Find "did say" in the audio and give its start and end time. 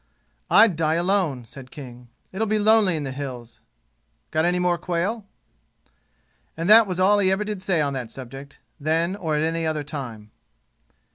7.43-7.81